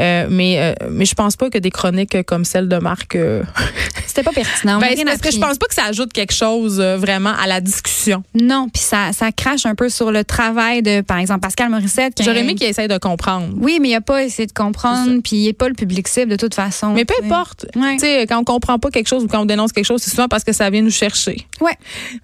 Euh, 0.00 0.26
mais 0.30 0.74
mais 0.90 1.04
je 1.04 1.14
pense 1.14 1.36
pas 1.36 1.50
que 1.50 1.58
des 1.58 1.70
chroniques 1.70 2.22
comme 2.24 2.44
celle 2.44 2.68
de 2.68 2.76
Marc. 2.88 3.16
euh, 3.16 3.42
C'était 4.06 4.22
pas 4.22 4.32
pertinent. 4.32 4.78
Ben, 4.78 4.96
parce 5.04 5.20
que 5.20 5.30
je 5.30 5.38
pense 5.38 5.58
pas 5.58 5.66
que 5.66 5.74
ça 5.74 5.84
ajoute 5.84 6.10
quelque 6.12 6.32
chose 6.32 6.80
euh, 6.80 6.96
vraiment 6.96 7.34
à 7.38 7.46
la 7.46 7.60
discussion. 7.60 8.22
Non, 8.34 8.68
puis 8.72 8.82
ça, 8.82 9.12
ça 9.12 9.30
crache 9.30 9.66
un 9.66 9.74
peu 9.74 9.90
sur 9.90 10.10
le 10.10 10.24
travail 10.24 10.80
de, 10.82 11.02
par 11.02 11.18
exemple, 11.18 11.40
Pascal 11.40 11.68
Morissette. 11.68 12.22
J'aurais 12.22 12.40
aimé 12.40 12.54
qu'il 12.54 12.66
essaye 12.66 12.88
de 12.88 12.96
comprendre. 12.96 13.48
Oui, 13.56 13.78
mais 13.80 13.90
il 13.90 13.94
a 13.94 14.00
pas 14.00 14.24
essayé 14.24 14.46
de 14.46 14.52
comprendre, 14.52 15.20
puis 15.22 15.36
il 15.36 15.44
n'est 15.46 15.52
pas 15.52 15.68
le 15.68 15.74
public 15.74 16.08
cible 16.08 16.30
de 16.30 16.36
toute 16.36 16.54
façon. 16.54 16.94
Mais 16.94 17.04
peu 17.04 17.14
importe. 17.22 17.66
Ouais. 17.76 18.26
Quand 18.26 18.38
on 18.38 18.44
comprend 18.44 18.78
pas 18.78 18.90
quelque 18.90 19.08
chose 19.08 19.24
ou 19.24 19.28
quand 19.28 19.42
on 19.42 19.46
dénonce 19.46 19.72
quelque 19.72 19.84
chose, 19.84 20.00
c'est 20.02 20.10
souvent 20.10 20.28
parce 20.28 20.44
que 20.44 20.52
ça 20.52 20.70
vient 20.70 20.82
nous 20.82 20.90
chercher. 20.90 21.46
Ouais, 21.60 21.76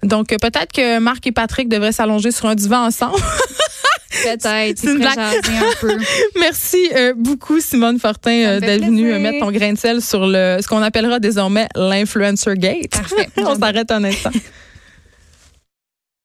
Donc, 0.03 0.33
euh, 0.33 0.37
peut-être 0.37 0.71
que 0.73 0.97
Marc 0.99 1.27
et 1.27 1.31
Patrick 1.31 1.69
devraient 1.69 1.91
s'allonger 1.91 2.31
sur 2.31 2.47
un 2.47 2.55
divan 2.55 2.85
ensemble. 2.85 3.19
peut-être. 4.09 4.41
C'est 4.41 4.69
une 4.69 4.73
Il 4.73 4.77
ferait 4.77 4.97
blague. 4.97 5.15
jaser 5.15 5.57
un 5.57 5.73
peu. 5.79 5.97
Merci 6.39 6.89
euh, 6.95 7.13
beaucoup, 7.15 7.59
Simone 7.59 7.99
Fortin, 7.99 8.31
euh, 8.31 8.59
d'être 8.59 8.85
venue 8.85 9.13
euh, 9.13 9.19
mettre 9.19 9.39
ton 9.39 9.51
grain 9.51 9.73
de 9.73 9.77
sel 9.77 10.01
sur 10.01 10.25
le, 10.25 10.57
ce 10.61 10.67
qu'on 10.67 10.81
appellera 10.81 11.19
désormais 11.19 11.67
l'influencer 11.75 12.55
gate. 12.55 12.91
Parfait. 12.91 13.29
on 13.37 13.55
s'arrête 13.55 13.91
un 13.91 14.03
instant. 14.03 14.31